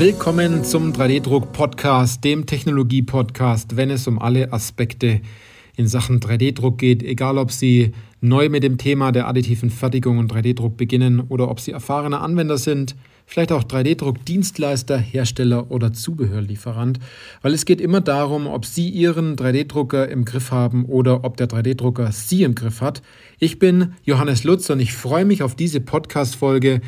[0.00, 5.20] Willkommen zum 3D-Druck-Podcast, dem Technologie-Podcast, wenn es um alle Aspekte
[5.76, 7.92] in Sachen 3D-Druck geht, egal ob Sie
[8.22, 12.56] neu mit dem Thema der additiven Fertigung und 3D-Druck beginnen oder ob Sie erfahrene Anwender
[12.56, 12.96] sind,
[13.26, 16.98] vielleicht auch 3D-Druck-Dienstleister, Hersteller oder Zubehörlieferant,
[17.42, 21.46] weil es geht immer darum, ob Sie Ihren 3D-Drucker im Griff haben oder ob der
[21.46, 23.02] 3D-Drucker Sie im Griff hat.
[23.38, 26.80] Ich bin Johannes Lutz und ich freue mich auf diese Podcast-Folge,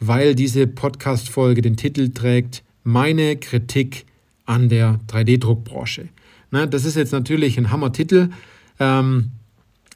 [0.00, 4.06] weil diese Podcast-Folge den Titel trägt Meine Kritik
[4.46, 6.08] an der 3D-Druckbranche.
[6.50, 8.30] das ist jetzt natürlich ein Hammer-Titel,
[8.78, 9.30] ähm,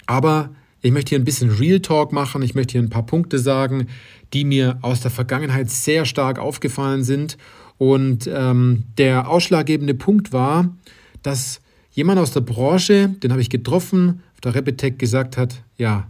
[0.07, 0.51] aber
[0.83, 2.43] ich möchte hier ein bisschen Real Talk machen.
[2.43, 3.87] Ich möchte hier ein paar Punkte sagen,
[4.33, 7.39] die mir aus der Vergangenheit sehr stark aufgefallen sind.
[7.79, 10.75] Und ähm, der ausschlaggebende Punkt war,
[11.23, 11.61] dass
[11.93, 16.09] jemand aus der Branche, den habe ich getroffen, auf der Repetech gesagt hat, ja,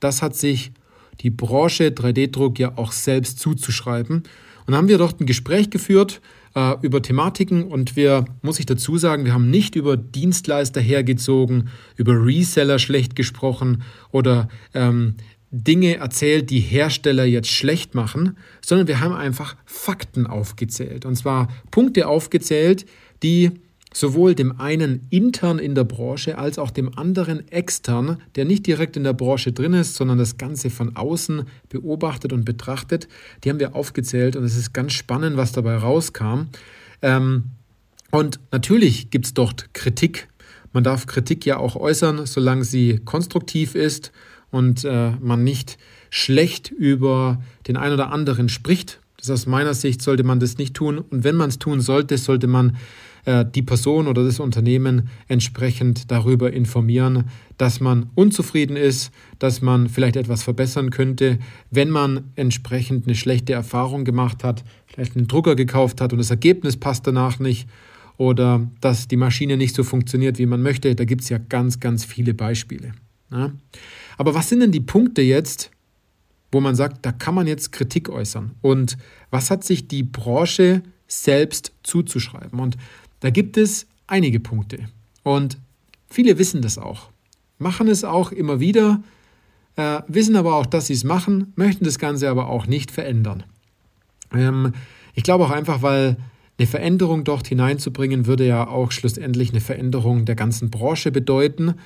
[0.00, 0.72] das hat sich
[1.20, 4.22] die Branche 3D-Druck ja auch selbst zuzuschreiben.
[4.66, 6.20] Und haben wir dort ein Gespräch geführt
[6.54, 11.68] äh, über Thematiken und wir, muss ich dazu sagen, wir haben nicht über Dienstleister hergezogen,
[11.96, 15.16] über Reseller schlecht gesprochen oder ähm,
[15.50, 21.04] Dinge erzählt, die Hersteller jetzt schlecht machen, sondern wir haben einfach Fakten aufgezählt.
[21.04, 22.86] Und zwar Punkte aufgezählt,
[23.22, 23.52] die
[23.94, 28.96] sowohl dem einen intern in der Branche als auch dem anderen extern, der nicht direkt
[28.96, 33.08] in der Branche drin ist, sondern das Ganze von außen beobachtet und betrachtet,
[33.42, 36.48] die haben wir aufgezählt und es ist ganz spannend, was dabei rauskam.
[37.00, 37.44] Ähm,
[38.10, 40.28] und natürlich gibt es dort Kritik.
[40.72, 44.10] Man darf Kritik ja auch äußern, solange sie konstruktiv ist
[44.50, 45.78] und äh, man nicht
[46.10, 49.00] schlecht über den einen oder anderen spricht.
[49.18, 50.98] Das aus meiner Sicht sollte man das nicht tun.
[50.98, 52.76] Und wenn man es tun sollte, sollte man
[53.24, 57.24] äh, die Person oder das Unternehmen entsprechend darüber informieren,
[57.56, 61.38] dass man unzufrieden ist, dass man vielleicht etwas verbessern könnte,
[61.70, 66.30] wenn man entsprechend eine schlechte Erfahrung gemacht hat, vielleicht einen Drucker gekauft hat und das
[66.30, 67.68] Ergebnis passt danach nicht
[68.16, 70.94] oder dass die Maschine nicht so funktioniert, wie man möchte.
[70.94, 72.92] Da gibt es ja ganz, ganz viele Beispiele.
[73.30, 73.52] Ja?
[74.16, 75.70] Aber was sind denn die Punkte jetzt,
[76.52, 78.52] wo man sagt, da kann man jetzt Kritik äußern?
[78.60, 78.96] Und
[79.30, 82.60] was hat sich die Branche selbst zuzuschreiben?
[82.60, 82.76] Und
[83.24, 84.80] da gibt es einige Punkte.
[85.22, 85.56] Und
[86.10, 87.08] viele wissen das auch,
[87.56, 89.02] machen es auch immer wieder,
[89.76, 93.44] äh, wissen aber auch, dass sie es machen, möchten das Ganze aber auch nicht verändern.
[94.30, 94.74] Ähm,
[95.14, 96.18] ich glaube auch einfach, weil
[96.58, 101.76] eine Veränderung dort hineinzubringen, würde ja auch schlussendlich eine Veränderung der ganzen Branche bedeuten.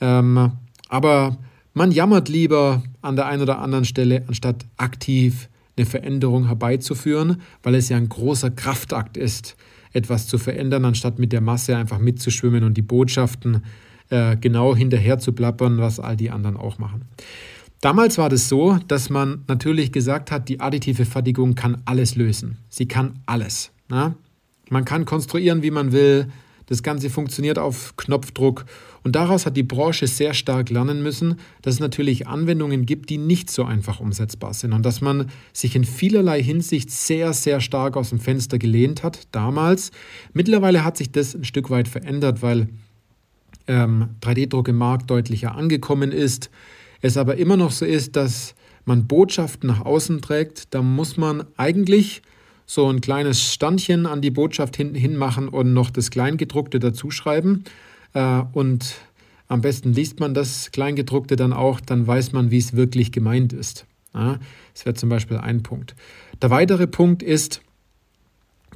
[0.00, 0.52] Ähm,
[0.88, 1.36] aber
[1.74, 7.74] man jammert lieber an der einen oder anderen Stelle, anstatt aktiv eine Veränderung herbeizuführen, weil
[7.74, 9.56] es ja ein großer Kraftakt ist,
[9.92, 13.64] etwas zu verändern, anstatt mit der Masse einfach mitzuschwimmen und die Botschaften
[14.10, 17.02] äh, genau hinterher zu plappern, was all die anderen auch machen.
[17.80, 22.58] Damals war das so, dass man natürlich gesagt hat, die additive Fertigung kann alles lösen.
[22.68, 23.70] Sie kann alles.
[23.88, 24.14] Na?
[24.68, 26.26] Man kann konstruieren, wie man will.
[26.66, 28.66] Das Ganze funktioniert auf Knopfdruck
[29.02, 33.18] und daraus hat die Branche sehr stark lernen müssen, dass es natürlich Anwendungen gibt, die
[33.18, 37.96] nicht so einfach umsetzbar sind und dass man sich in vielerlei Hinsicht sehr, sehr stark
[37.96, 39.90] aus dem Fenster gelehnt hat damals.
[40.32, 42.68] Mittlerweile hat sich das ein Stück weit verändert, weil
[43.66, 46.50] ähm, 3D-Druck im Markt deutlicher angekommen ist.
[47.00, 50.74] Es aber immer noch so ist, dass man Botschaften nach außen trägt.
[50.74, 52.22] Da muss man eigentlich
[52.66, 57.64] so ein kleines Standchen an die Botschaft hinten hin machen und noch das Kleingedruckte dazuschreiben.
[58.14, 58.94] Äh, und
[59.48, 63.52] am besten liest man das Kleingedruckte dann auch, dann weiß man, wie es wirklich gemeint
[63.52, 63.84] ist.
[64.12, 65.96] das wäre zum Beispiel ein Punkt.
[66.40, 67.60] Der weitere Punkt ist,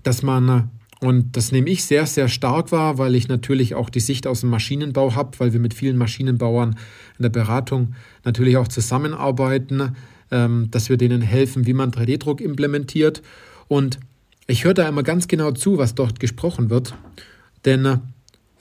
[0.03, 4.01] dass man, und das nehme ich sehr, sehr stark wahr, weil ich natürlich auch die
[4.01, 6.77] Sicht aus dem Maschinenbau habe, weil wir mit vielen Maschinenbauern
[7.19, 9.95] in der Beratung natürlich auch zusammenarbeiten,
[10.31, 13.23] ähm, dass wir denen helfen, wie man 3D-Druck implementiert.
[13.69, 13.99] Und
[14.47, 16.95] ich höre da immer ganz genau zu, was dort gesprochen wird.
[17.65, 17.99] Denn äh,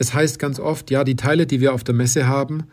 [0.04, 2.64] es heißt ganz oft, ja, die Teile, die wir auf der Messe haben,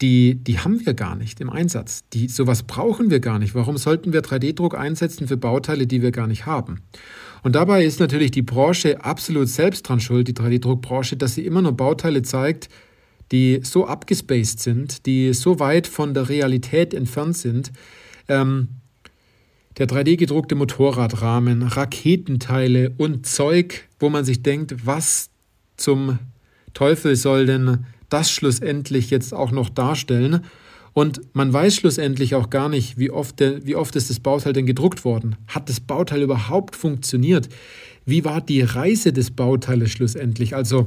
[0.00, 2.04] die, die haben wir gar nicht im Einsatz.
[2.12, 3.54] Die, sowas brauchen wir gar nicht.
[3.54, 6.82] Warum sollten wir 3D-Druck einsetzen für Bauteile, die wir gar nicht haben?
[7.44, 11.62] Und dabei ist natürlich die Branche absolut selbst dran schuld, die 3D-Druckbranche, dass sie immer
[11.62, 12.68] nur Bauteile zeigt,
[13.30, 17.72] die so abgespaced sind, die so weit von der Realität entfernt sind,
[18.28, 18.68] ähm,
[19.78, 25.30] der 3D-gedruckte Motorradrahmen, Raketenteile und Zeug, wo man sich denkt, was
[25.76, 26.18] zum
[26.78, 30.44] Teufel soll denn das schlussendlich jetzt auch noch darstellen?
[30.92, 34.52] Und man weiß schlussendlich auch gar nicht, wie oft, der, wie oft ist das Bauteil
[34.52, 35.34] denn gedruckt worden.
[35.48, 37.48] Hat das Bauteil überhaupt funktioniert?
[38.06, 40.54] Wie war die Reise des Bauteiles schlussendlich?
[40.54, 40.86] Also,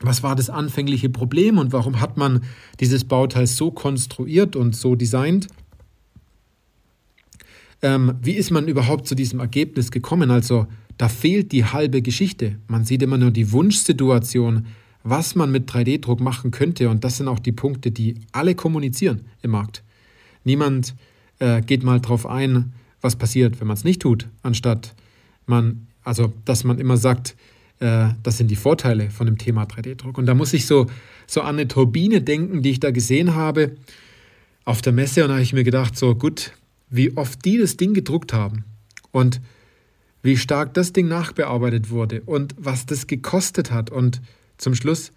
[0.00, 2.42] was war das anfängliche Problem und warum hat man
[2.78, 5.48] dieses Bauteil so konstruiert und so designt?
[7.80, 10.30] Ähm, wie ist man überhaupt zu diesem Ergebnis gekommen?
[10.30, 10.66] Also
[10.98, 12.56] da fehlt die halbe Geschichte.
[12.66, 14.66] Man sieht immer nur die Wunschsituation,
[15.02, 16.88] was man mit 3D-Druck machen könnte.
[16.90, 19.82] Und das sind auch die Punkte, die alle kommunizieren im Markt.
[20.44, 20.94] Niemand
[21.38, 24.94] äh, geht mal drauf ein, was passiert, wenn man es nicht tut, anstatt
[25.46, 27.36] man, also dass man immer sagt,
[27.80, 30.18] äh, das sind die Vorteile von dem Thema 3D-Druck.
[30.18, 30.86] Und da muss ich so,
[31.26, 33.76] so an eine Turbine denken, die ich da gesehen habe
[34.64, 35.22] auf der Messe.
[35.22, 36.52] Und da habe ich mir gedacht, so gut,
[36.90, 38.64] wie oft die das Ding gedruckt haben
[39.12, 39.40] und
[40.22, 43.90] wie stark das Ding nachbearbeitet wurde und was das gekostet hat.
[43.90, 44.20] Und
[44.58, 45.12] zum Schluss,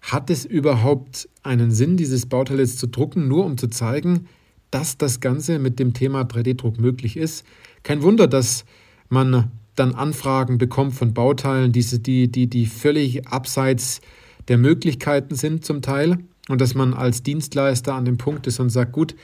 [0.00, 4.26] hat es überhaupt einen Sinn, dieses Bauteil jetzt zu drucken, nur um zu zeigen,
[4.70, 7.44] dass das Ganze mit dem Thema 3D-Druck möglich ist?
[7.82, 8.64] Kein Wunder, dass
[9.08, 14.00] man dann Anfragen bekommt von Bauteilen, die, die, die, völlig abseits
[14.48, 16.18] der Möglichkeiten sind zum Teil
[16.48, 19.14] und dass man als Dienstleister an dem Punkt ist und sagt, gut,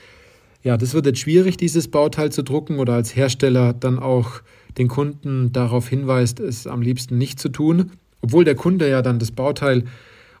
[0.63, 4.41] ja, das wird jetzt schwierig, dieses Bauteil zu drucken oder als Hersteller dann auch
[4.77, 7.91] den Kunden darauf hinweist, es am liebsten nicht zu tun,
[8.25, 9.83] obwohl der Kunde ja dann das Bauteil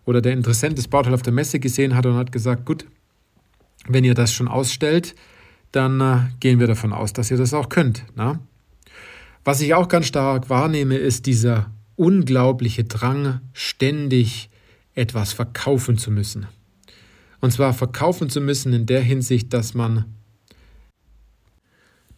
[0.05, 2.87] oder der Interessent das Bauteil auf der Messe gesehen hat und hat gesagt, gut,
[3.87, 5.13] wenn ihr das schon ausstellt,
[5.71, 8.03] dann äh, gehen wir davon aus, dass ihr das auch könnt.
[8.15, 8.39] Na?
[9.43, 14.49] Was ich auch ganz stark wahrnehme, ist dieser unglaubliche Drang, ständig
[14.95, 16.47] etwas verkaufen zu müssen.
[17.39, 20.05] Und zwar verkaufen zu müssen in der Hinsicht, dass man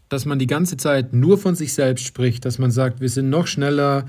[0.07, 3.29] dass man die ganze Zeit nur von sich selbst spricht, dass man sagt, wir sind
[3.29, 4.05] noch schneller,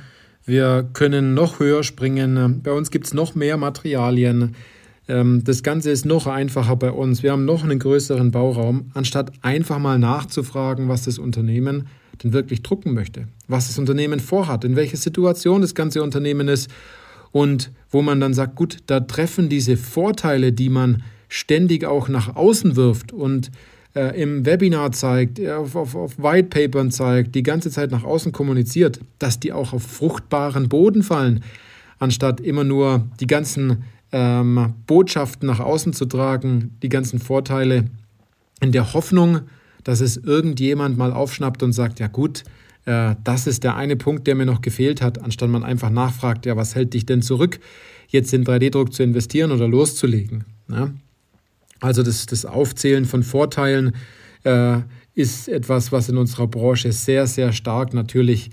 [0.49, 4.57] wir können noch höher springen, bei uns gibt es noch mehr Materialien,
[5.07, 9.31] ähm, das Ganze ist noch einfacher bei uns, wir haben noch einen größeren Bauraum, anstatt
[9.43, 11.89] einfach mal nachzufragen, was das Unternehmen
[12.23, 16.71] denn wirklich drucken möchte, was das Unternehmen vorhat, in welcher Situation das ganze Unternehmen ist
[17.31, 22.37] und wo man dann sagt, gut, da treffen diese Vorteile, die man ständig auch nach
[22.37, 23.51] außen wirft und
[23.95, 29.01] äh, im Webinar zeigt, auf, auf, auf Whitepapern zeigt, die ganze Zeit nach außen kommuniziert,
[29.19, 31.43] dass die auch auf fruchtbaren Boden fallen,
[31.99, 37.87] anstatt immer nur die ganzen ähm, Botschaften nach außen zu tragen, die ganzen Vorteile
[38.61, 39.41] in der Hoffnung,
[39.85, 42.45] dass es irgendjemand mal aufschnappt und sagt, ja gut,
[42.85, 46.47] äh, das ist der eine Punkt, der mir noch gefehlt hat, anstatt man einfach nachfragt,
[46.47, 47.61] ja, was hält dich denn zurück,
[48.09, 50.45] jetzt in 3D-Druck zu investieren oder loszulegen.
[50.69, 50.95] Ne?
[51.81, 53.95] Also das, das Aufzählen von Vorteilen
[54.45, 54.79] äh,
[55.15, 58.51] ist etwas, was in unserer Branche sehr, sehr stark natürlich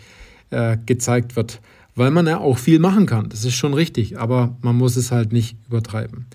[0.50, 1.62] äh, gezeigt wird,
[1.96, 3.30] weil man ja auch viel machen kann.
[3.30, 6.26] Das ist schon richtig, aber man muss es halt nicht übertreiben.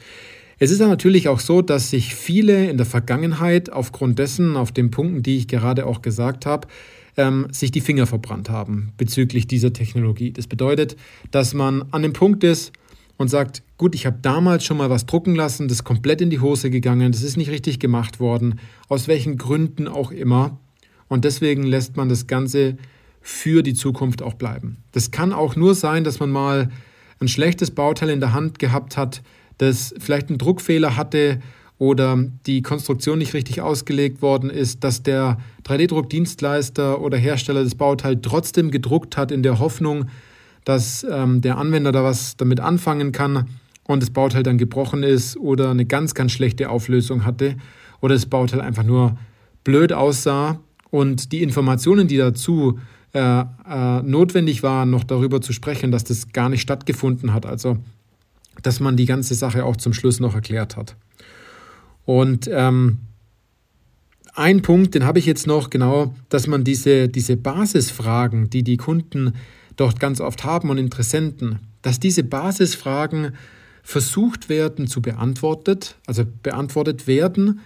[0.58, 4.72] Es ist ja natürlich auch so, dass sich viele in der Vergangenheit aufgrund dessen, auf
[4.72, 6.68] den Punkten, die ich gerade auch gesagt habe,
[7.16, 10.32] ähm, sich die Finger verbrannt haben bezüglich dieser Technologie.
[10.32, 10.96] Das bedeutet,
[11.30, 12.72] dass man an dem Punkt ist,
[13.20, 16.30] und sagt, gut, ich habe damals schon mal was drucken lassen, das ist komplett in
[16.30, 18.58] die Hose gegangen, das ist nicht richtig gemacht worden,
[18.88, 20.58] aus welchen Gründen auch immer.
[21.06, 22.78] Und deswegen lässt man das Ganze
[23.20, 24.78] für die Zukunft auch bleiben.
[24.92, 26.70] Das kann auch nur sein, dass man mal
[27.18, 29.20] ein schlechtes Bauteil in der Hand gehabt hat,
[29.58, 31.42] das vielleicht einen Druckfehler hatte
[31.76, 35.36] oder die Konstruktion nicht richtig ausgelegt worden ist, dass der
[35.66, 40.06] 3D-Druckdienstleister oder Hersteller des Bauteils trotzdem gedruckt hat in der Hoffnung,
[40.64, 43.48] dass ähm, der Anwender da was damit anfangen kann
[43.84, 47.56] und das Bauteil dann gebrochen ist oder eine ganz, ganz schlechte Auflösung hatte
[48.00, 49.16] oder das Bauteil einfach nur
[49.64, 52.78] blöd aussah und die Informationen, die dazu
[53.12, 57.46] äh, äh, notwendig waren, noch darüber zu sprechen, dass das gar nicht stattgefunden hat.
[57.46, 57.78] Also,
[58.62, 60.96] dass man die ganze Sache auch zum Schluss noch erklärt hat.
[62.04, 62.98] Und ähm,
[64.34, 68.76] ein Punkt, den habe ich jetzt noch genau, dass man diese, diese Basisfragen, die die
[68.76, 69.34] Kunden
[69.80, 73.32] dort ganz oft haben und Interessenten, dass diese Basisfragen
[73.82, 77.60] versucht werden zu beantwortet, also beantwortet werden,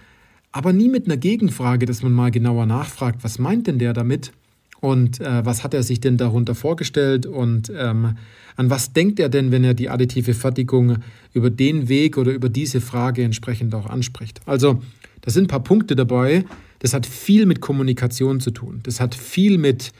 [0.51, 4.31] aber nie mit einer Gegenfrage, dass man mal genauer nachfragt, was meint denn der damit
[4.79, 8.15] und äh, was hat er sich denn darunter vorgestellt und ähm,
[8.55, 10.97] an was denkt er denn, wenn er die additive Fertigung
[11.33, 14.39] über den Weg oder über diese Frage entsprechend auch anspricht.
[14.45, 14.81] Also
[15.21, 16.45] da sind ein paar Punkte dabei.
[16.79, 18.79] Das hat viel mit Kommunikation zu tun.
[18.83, 19.91] Das hat viel mit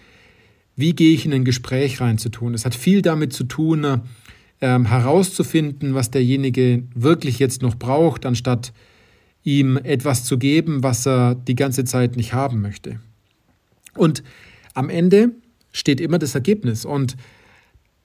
[0.75, 2.53] wie gehe ich in ein Gespräch rein zu tun.
[2.53, 4.01] Es hat viel damit zu tun,
[4.61, 8.73] ähm, herauszufinden, was derjenige wirklich jetzt noch braucht, anstatt
[9.43, 12.99] ihm etwas zu geben, was er die ganze Zeit nicht haben möchte.
[13.95, 14.23] Und
[14.73, 15.31] am Ende
[15.71, 16.83] steht immer das Ergebnis.
[16.83, 17.15] Und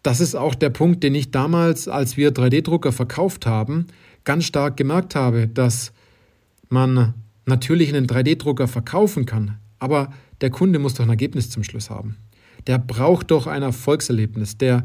[0.03, 3.87] das ist auch der Punkt, den ich damals, als wir 3D-Drucker verkauft haben,
[4.25, 5.93] ganz stark gemerkt habe, dass
[6.69, 7.15] man
[7.47, 12.17] natürlich einen 3D-Drucker verkaufen kann, aber der Kunde muss doch ein Ergebnis zum Schluss haben
[12.67, 14.59] der braucht doch ein Erfolgserlebnis.
[14.59, 14.85] Der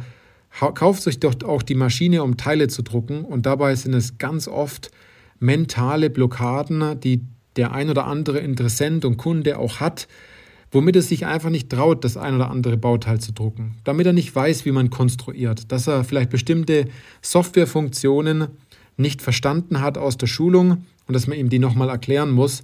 [0.49, 3.25] kauft sich doch auch die Maschine, um Teile zu drucken.
[3.25, 4.91] Und dabei sind es ganz oft
[5.39, 7.21] mentale Blockaden, die
[7.55, 10.07] der ein oder andere Interessent und Kunde auch hat,
[10.71, 14.13] womit er sich einfach nicht traut, das ein oder andere Bauteil zu drucken, damit er
[14.13, 16.87] nicht weiß, wie man konstruiert, dass er vielleicht bestimmte
[17.21, 18.47] Softwarefunktionen
[18.97, 22.63] nicht verstanden hat aus der Schulung und dass man ihm die nochmal erklären muss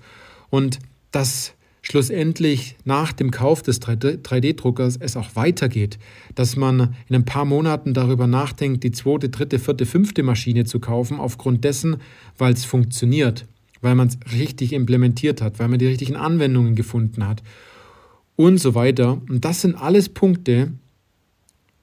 [0.49, 0.79] und
[1.11, 5.97] dass schlussendlich nach dem Kauf des 3D-Druckers es auch weitergeht,
[6.35, 10.79] dass man in ein paar Monaten darüber nachdenkt, die zweite, dritte, vierte, fünfte Maschine zu
[10.79, 11.97] kaufen, aufgrund dessen,
[12.37, 13.47] weil es funktioniert,
[13.81, 17.41] weil man es richtig implementiert hat, weil man die richtigen Anwendungen gefunden hat
[18.35, 19.21] und so weiter.
[19.27, 20.71] Und das sind alles Punkte,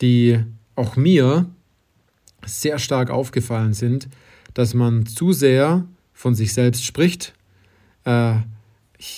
[0.01, 0.39] die
[0.77, 1.47] auch mir
[2.47, 4.09] sehr stark aufgefallen sind,
[4.55, 7.35] dass man zu sehr von sich selbst spricht,
[8.05, 8.37] äh,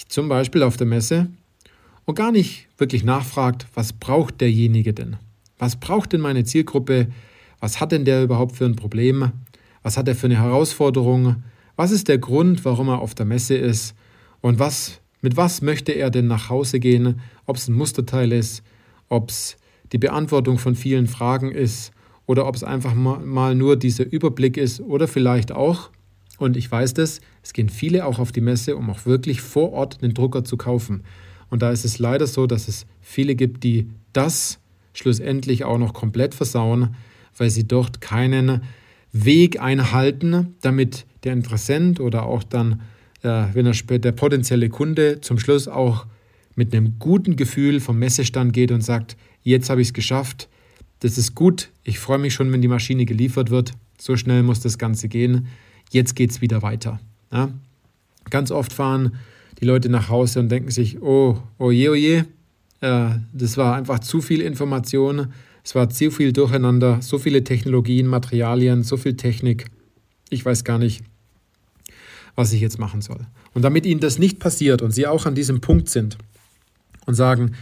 [0.08, 1.28] zum Beispiel auf der Messe,
[2.10, 5.16] und gar nicht wirklich nachfragt, was braucht derjenige denn?
[5.58, 7.08] Was braucht denn meine Zielgruppe?
[7.60, 9.30] Was hat denn der überhaupt für ein Problem?
[9.82, 11.36] Was hat er für eine Herausforderung?
[11.76, 13.94] Was ist der Grund, warum er auf der Messe ist?
[14.40, 17.20] Und was, mit was möchte er denn nach Hause gehen?
[17.46, 18.62] Ob es ein Musterteil ist,
[19.08, 19.56] ob es
[19.92, 21.92] die Beantwortung von vielen Fragen ist
[22.26, 25.90] oder ob es einfach mal nur dieser Überblick ist oder vielleicht auch,
[26.40, 29.72] und ich weiß das, es gehen viele auch auf die Messe, um auch wirklich vor
[29.72, 31.02] Ort einen Drucker zu kaufen.
[31.50, 34.58] Und da ist es leider so, dass es viele gibt, die das
[34.94, 36.94] schlussendlich auch noch komplett versauen,
[37.36, 38.62] weil sie dort keinen
[39.12, 42.80] Weg einhalten, damit der Interessent oder auch dann,
[43.22, 46.06] äh, wenn er später der potenzielle Kunde zum Schluss auch
[46.54, 50.48] mit einem guten Gefühl vom Messestand geht und sagt, jetzt habe ich es geschafft,
[51.00, 54.60] das ist gut, ich freue mich schon, wenn die Maschine geliefert wird, so schnell muss
[54.60, 55.48] das Ganze gehen
[55.90, 57.00] jetzt geht es wieder weiter.
[57.32, 57.50] Ja?
[58.30, 59.12] Ganz oft fahren
[59.60, 62.24] die Leute nach Hause und denken sich, oh, oh je, oh je,
[62.80, 65.32] äh, das war einfach zu viel Information,
[65.62, 69.66] es war zu viel Durcheinander, so viele Technologien, Materialien, so viel Technik.
[70.30, 71.02] Ich weiß gar nicht,
[72.34, 73.26] was ich jetzt machen soll.
[73.52, 76.16] Und damit ihnen das nicht passiert und sie auch an diesem Punkt sind
[77.06, 77.52] und sagen,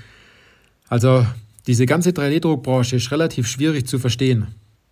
[0.88, 1.26] also
[1.66, 4.47] diese ganze 3D-Druckbranche ist relativ schwierig zu verstehen,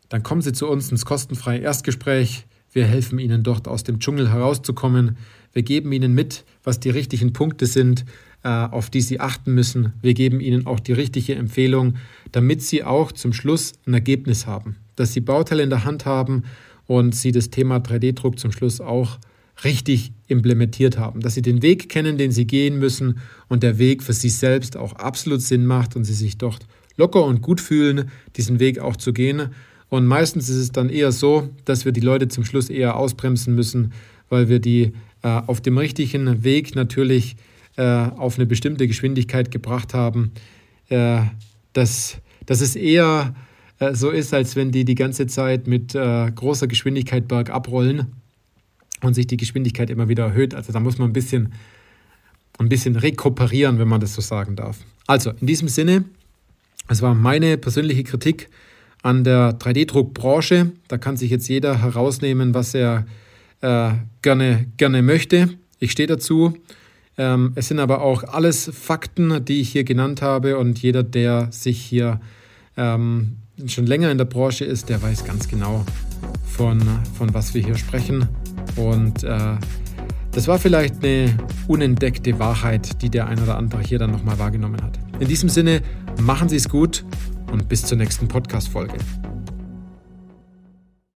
[0.09, 2.45] dann kommen sie zu uns ins kostenfreie Erstgespräch.
[2.77, 5.17] Wir helfen Ihnen dort aus dem Dschungel herauszukommen.
[5.55, 8.05] Wir geben Ihnen mit, was die richtigen Punkte sind,
[8.45, 9.95] äh, auf die Sie achten müssen.
[10.03, 11.95] Wir geben Ihnen auch die richtige Empfehlung,
[12.33, 16.43] damit Sie auch zum Schluss ein Ergebnis haben, dass Sie Bauteile in der Hand haben
[16.87, 19.21] und Sie das Thema 3D-Druck zum Schluss auch
[19.65, 24.03] richtig implementiert haben, dass Sie den Weg kennen, den Sie gehen müssen und der Weg
[24.03, 26.67] für Sie selbst auch absolut Sinn macht und Sie sich dort
[26.99, 29.49] locker und gut fühlen, diesen Weg auch zu gehen
[29.89, 33.55] und meistens ist es dann eher so, dass wir die Leute zum Schluss eher ausbremsen
[33.55, 33.93] müssen,
[34.29, 37.37] weil wir die äh, auf dem richtigen Weg natürlich
[37.77, 40.33] äh, auf eine bestimmte Geschwindigkeit gebracht haben.
[40.89, 41.23] Äh,
[41.73, 43.35] dass, dass es eher
[43.79, 48.07] äh, so ist, als wenn die die ganze Zeit mit äh, großer Geschwindigkeit bergab rollen
[49.03, 50.55] und sich die Geschwindigkeit immer wieder erhöht.
[50.55, 51.53] Also da muss man ein bisschen,
[52.59, 54.79] ein bisschen rekuperieren, wenn man das so sagen darf.
[55.07, 56.05] Also in diesem Sinne,
[56.89, 58.49] es war meine persönliche Kritik
[59.07, 60.73] an der 3D-Druckbranche.
[60.89, 63.07] Da kann sich jetzt jeder herausnehmen, was er
[63.61, 65.51] äh, gerne, gerne möchte.
[65.79, 66.55] Ich stehe dazu.
[67.17, 71.53] Ähm, es sind aber auch alles Fakten, die ich hier genannt habe und jeder, der
[71.53, 72.21] sich hier
[72.77, 73.37] ähm,
[73.67, 75.87] schon länger in der Branche ist, der weiß ganz genau,
[76.45, 76.83] von,
[77.17, 78.29] von was wir hier sprechen.
[78.75, 79.55] Und äh,
[80.33, 81.33] das war vielleicht eine
[81.69, 84.99] unentdeckte Wahrheit, die der ein oder andere hier dann nochmal wahrgenommen hat.
[85.21, 85.81] In diesem Sinne,
[86.21, 87.05] machen Sie es gut
[87.53, 88.97] und bis zur nächsten Podcast-Folge.